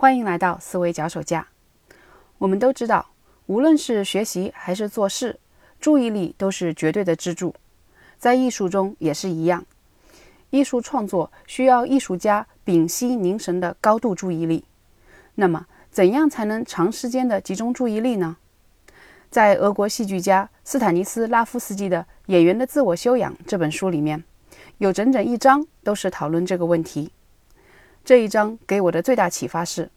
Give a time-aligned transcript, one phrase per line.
[0.00, 1.48] 欢迎来到思维脚手架。
[2.38, 3.04] 我们都知道，
[3.46, 5.40] 无论是学习还是做事，
[5.80, 7.52] 注意力都是绝对的支柱。
[8.16, 9.66] 在艺术中也是一样，
[10.50, 14.64] 艺术创作需要艺术家屏息凝神的高度注意力。
[15.34, 18.36] 那么，怎样才能长时间的集中注意力呢？
[19.32, 24.22] 在俄国戏剧家斯坦尼斯拉夫斯基的《演员的自我修养》这本书里面，
[24.78, 27.10] 有整整一章都是讨论这个问题。
[28.08, 29.90] 这一章给我的最大启发是，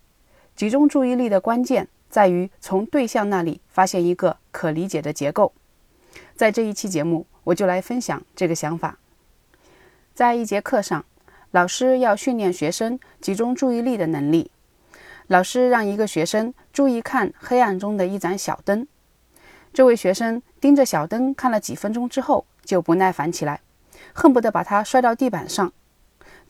[0.53, 5.53] 集中注意力的关键在于从对象那里发现一个可理解的结构。
[6.35, 8.97] 在这一期节目，我就来分享这个想法。
[10.13, 11.05] 在一节课上，
[11.51, 14.51] 老师要训练学生集中注意力的能力。
[15.27, 18.85] 老师让一个学生注意看黑暗中的一盏小灯。
[19.71, 23.61] 这位学生盯着小灯看了几分钟之后，就不耐烦起来，
[24.11, 25.71] 恨不得把它摔到地板上。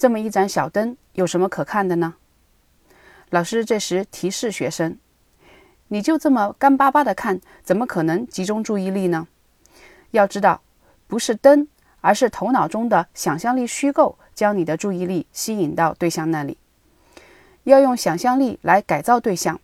[0.02, 2.16] 这么一盏小灯有什么可看的呢？
[3.30, 4.98] 老师这时提示学生
[5.90, 9.28] ：“你就这么干巴巴的看，怎么可能集中注意力呢？
[10.10, 10.64] 要知道，
[11.06, 11.68] 不是灯，
[12.00, 16.58] 而是头脑中的想象力虚构，将你的注意力吸引到对象那里。
[17.66, 19.60] 要用想象力来改造对象。”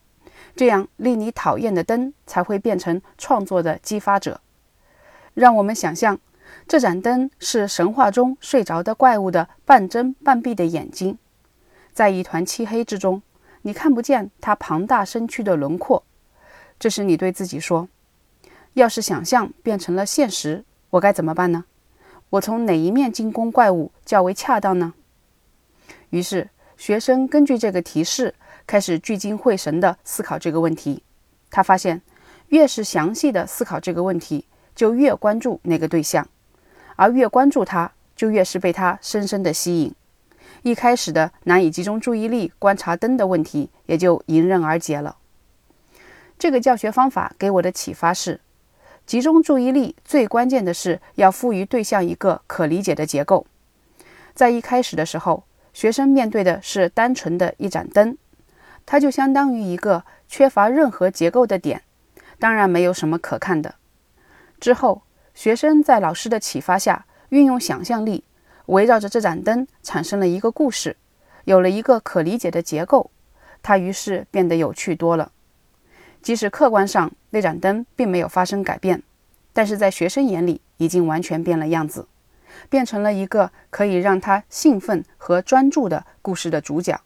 [0.55, 4.39] 这样令你讨厌的灯才会变成创作的激发者。
[5.33, 6.19] 让我们想象，
[6.67, 11.17] 这盏灯是神话中睡着的怪物的半睁半闭的眼睛，
[11.93, 13.21] 在一团漆黑之中，
[13.61, 16.03] 你看不见它庞大身躯的轮廓。
[16.79, 17.87] 这时，你对自己说
[18.73, 21.65] ：“要是想象变成了现实，我该怎么办呢？
[22.29, 24.93] 我从哪一面进攻怪物较为恰当呢？”
[26.11, 28.35] 于是，学生根据这个提示。
[28.67, 31.01] 开始聚精会神地思考这个问题，
[31.49, 32.01] 他发现，
[32.49, 34.45] 越是详细的思考这个问题，
[34.75, 36.27] 就越关注那个对象，
[36.97, 39.95] 而越关注他，就越是被他深深地吸引。
[40.63, 45.15] 一开始的难以集中注意力观察灯的问题，也就迎刃而解了。
[46.37, 48.41] 这个教学方法给我的启发是，
[49.05, 53.47] 集中注意力最关键的是要赋予对象一个可理解的结构。
[54.33, 58.17] 在一开始的时候，学生面对的是单纯的一盏灯。
[58.85, 61.83] 它就相当于一个缺乏任何结构的点，
[62.39, 63.75] 当然没有什么可看的。
[64.59, 65.01] 之后，
[65.37, 68.23] 学生在老师的启发下，运用想象力，
[68.65, 70.97] 围绕着这盏灯产生了一个故事，
[71.43, 73.11] 有了一个可理解的结构。
[73.61, 75.31] 它于是变得有趣多了。
[76.23, 79.03] 即使客观上那盏灯并没有发生改变，
[79.53, 82.07] 但是在学生眼里已经完全变了样子，
[82.67, 86.99] 变成了一个可以让他兴奋和专注的故事的主角。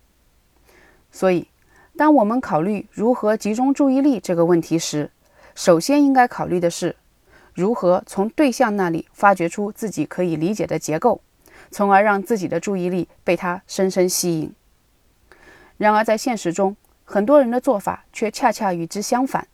[1.12, 1.50] 所以。
[1.98, 5.12] 当我们考虑如何集中注意力这个问题时，
[5.54, 6.96] 首先应该考虑的是
[7.54, 11.22] 如何从对象那里发掘出自己可以理解的结构，
[11.70, 14.54] 从而让自己的注意力被它深深吸引。
[15.78, 19.48] 然而，在现实中，很多人的做法却恰恰与之相反。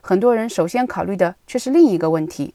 [0.00, 2.54] 很多人首先考虑的却是另一个问题：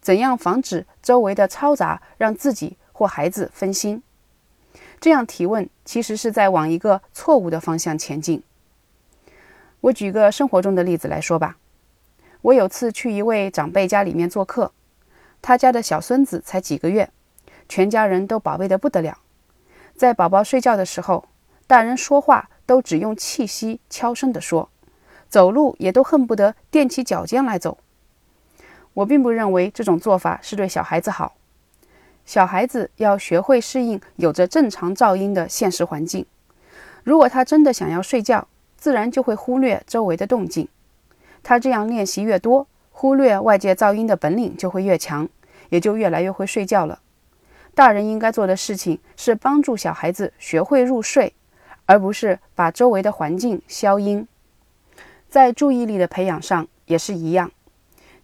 [0.00, 4.02] 怎样防止周围的嘈杂让自己或孩子分心？
[5.00, 8.42] 这样提问其实是在往一个错误的方向前进。
[9.80, 11.56] 我举个生活中的例子来说吧。
[12.46, 14.70] 我有次去一位长辈家里面做客，
[15.42, 17.10] 他家的小孙子才几个月，
[17.68, 19.18] 全家人都宝贝得不得了。
[19.96, 21.24] 在宝宝睡觉的时候，
[21.66, 24.68] 大人说话都只用气息悄声地说，
[25.28, 27.78] 走路也都恨不得踮起脚尖来走。
[28.94, 31.34] 我并不认为这种做法是对小孩子好。
[32.24, 36.24] 小孩子要学会适应有着正常噪音的现实环境。
[37.02, 38.46] 如果他真的想要睡觉，
[38.76, 40.68] 自然就会忽略周围的动静。
[41.48, 45.28] 他这样练习越多，忽略外界噪音的本领就会越强，
[45.68, 46.98] 也就越来越会睡觉了。
[47.72, 51.32] 大人应该做的事情是帮助小孩子学会入睡，
[51.84, 54.26] 而不是把周围的环境消音。
[55.28, 57.52] 在注意力的培养上也是一样，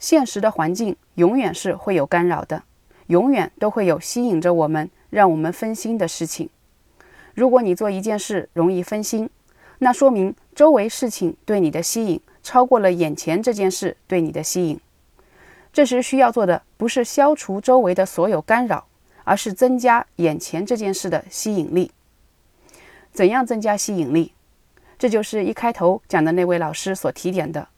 [0.00, 2.64] 现实的环境永远是会有干扰的。
[3.06, 6.50] 永远都会有吸引着我们、让我们分心的事情。
[7.34, 9.30] 如果你做一件事容易分心，
[9.78, 14.80] 那说明周围事情对你的吸引超过了眼前这件事对你的吸引。
[15.72, 18.86] 这时需要做的不是消除周围的所有干扰，
[19.24, 21.90] 而是增加眼前这件事的吸引力。
[23.12, 24.32] 怎样增加吸引力？
[24.98, 27.68] 这就是一开头讲的那位老师所提点的：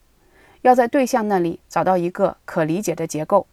[0.63, 3.47] 要在对象那里找到一个可理解的结构。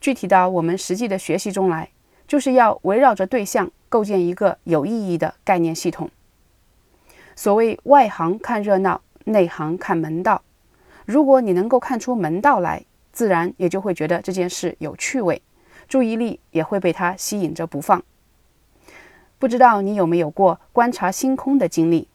[0.00, 1.88] 具体到我们实际的学习中来，
[2.28, 6.10] 就是要围绕着对象构建一个有意义的概念系统。
[7.34, 10.42] 所谓外行看热闹，内行看门道。
[11.04, 15.40] 如果你能够看出门道来，自然也就会觉得这件事有趣味，
[15.88, 18.02] 注意力也会被它吸引着不放。
[19.38, 22.08] 不知道你有没有过观察星空的经历？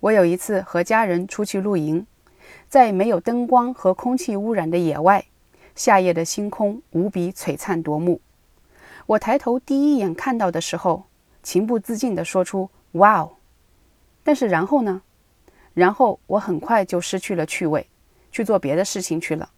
[0.00, 2.06] 我有一次和家人出去露营，
[2.68, 5.24] 在没有灯光和空气污染的野外，
[5.74, 8.20] 夏夜的星空无比璀璨夺目。
[9.06, 11.04] 我抬头第一眼看到的时候，
[11.42, 13.32] 情不自禁地说出“哇哦”，
[14.22, 15.02] 但是然后呢？
[15.76, 17.86] 然后我很快就失去了趣味，
[18.32, 19.50] 去做别的事情去了，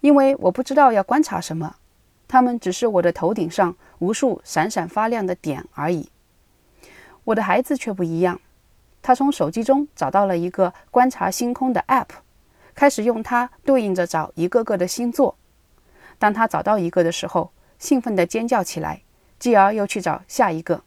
[0.00, 1.76] 因为我不知道要观察什么，
[2.26, 6.08] 它们只是我的头顶上无数闪闪发亮的点而已。
[7.24, 8.40] 我的孩子却不一样，
[9.02, 12.08] 他从手机中找到了一个观察星空的 App，
[12.74, 15.36] 开始用它对应着找一个个的星座。
[16.18, 19.02] 当他找到一个的时候，兴奋地尖叫起来，
[19.38, 20.82] 继而又去找下一个。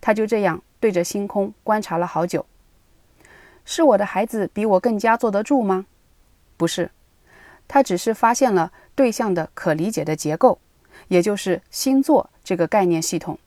[0.00, 2.46] 他就这样对着星空观察了好久。
[3.64, 5.86] 是我的孩子比我更加坐得住吗？
[6.56, 6.90] 不是，
[7.66, 10.58] 他只是发现了对象的可理解的结构，
[11.08, 13.38] 也就是星座这个概念系统。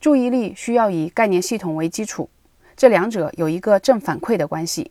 [0.00, 2.28] 注意力需要以概念系统为基础，
[2.76, 4.90] 这两者有一个正反馈的关系。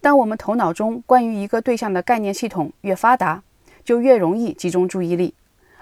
[0.00, 3.42] 当我们头脑中关于一个对象的概念系统越发达，
[3.82, 5.34] 就越容易集中注意力，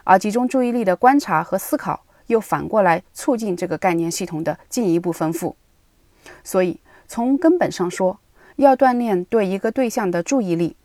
[0.04, 5.56] 而集中注意力的观察和思考又反过来促进这个概念系统的进一步丰富。
[6.44, 6.78] 所以。
[7.12, 8.20] 从根本上说，
[8.56, 10.76] 要锻炼对一个对象的注意力，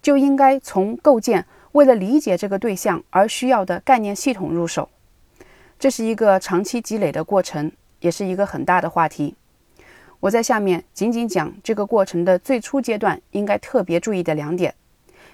[0.00, 4.88] 就应该从构建为了理解这个对象而需要的概念系统入手。
[5.78, 7.70] 这是一个长期积累的过程，
[8.00, 9.34] 也是一个很大的话题。
[10.20, 14.74] 我在下面仅仅讲这个过程的最初阶段应该特别注意的两点：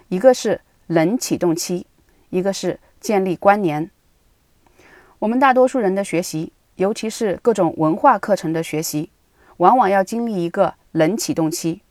[0.08, 1.86] 一个是冷启动期，
[2.30, 3.88] 一个是建立关联。
[5.20, 9.10] 我们大多数人的学习，尤其是各种文化课程的学习。
[9.60, 11.82] 往往要经历一个冷启动期，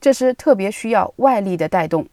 [0.00, 2.08] 这时特别需要外力的带动。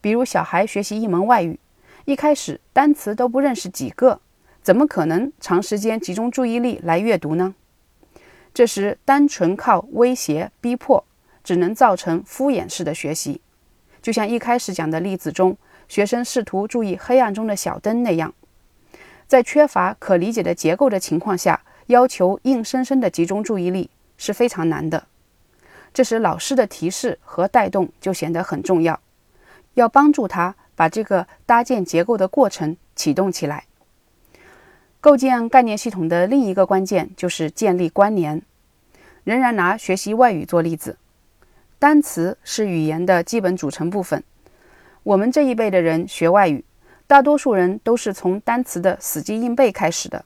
[0.00, 1.58] 比如小孩学习一门外语，
[2.04, 4.20] 一开始单词都不认识几个，
[4.62, 7.56] 怎么可能长时间集中注意力来阅读呢？
[8.54, 11.04] 这时单纯靠威胁逼迫，
[11.42, 13.40] 只能造成敷衍式的学习。
[14.00, 15.56] 就像一开始讲的例子中，
[15.88, 18.32] 学生试图注意黑暗中的小灯那样，
[19.26, 21.62] 在缺乏可理解的结构的情况下。
[21.88, 25.06] 要求硬生生的集中注意力是非常难的，
[25.92, 29.00] 这时老师的提示和带动就显得很重要，
[29.74, 33.64] 要帮助他把这个搭建结构的过程启动起来。
[35.00, 38.42] 构建概念系统的另一个关键就是建立关联。
[39.24, 40.96] 仍然拿学习外语做例子，
[41.78, 44.24] 单词是语言的基本组成部分。
[45.02, 46.64] 我们这一辈的人学外语，
[47.06, 50.24] 大多数人都是从单词的死记硬背开始的。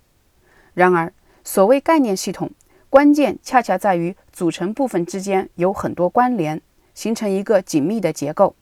[0.74, 1.12] 然而，
[1.44, 2.50] 所谓概念系统，
[2.88, 6.60] 关键恰恰在于组成部分之间有很多关联，
[6.94, 8.54] 形成一个紧密的结构。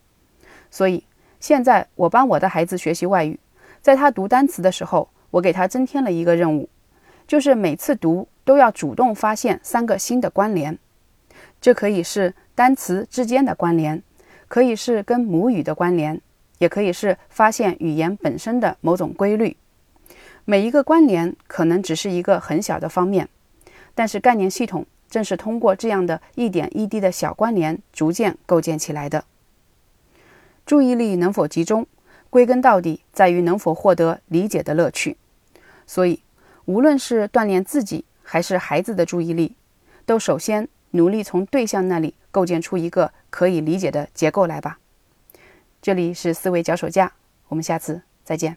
[0.71, 1.05] 所以，
[1.38, 3.38] 现在我帮我的孩子学习外语，
[3.82, 6.69] 在他读单词的时候，我给他增添了一个任务，
[7.27, 10.79] 就是每次读都要主动发现三个新的关联。
[11.61, 14.03] 这可以是单词之间的关联，
[14.49, 16.21] 可以是跟母语的关联，
[16.59, 19.56] 也可以是发现语言本身的某种规律。
[20.50, 23.29] 每一个关联可能只是一个很小的方面，
[23.94, 29.23] 但是概念系统正是通过这样的一点一滴的小关联逐渐构建起来的。
[30.67, 31.87] 注意力能否集中，
[32.31, 35.17] 归根到底在于能否获得理解的乐趣。
[35.87, 36.20] 所以，
[36.64, 39.55] 无论是锻炼自己还是孩子的注意力，
[40.05, 44.80] 都首先努力从对象那里构建出一个可以理解的结构来吧。
[45.80, 47.12] 这里是思维脚手架，
[47.47, 48.57] 我们下次再见。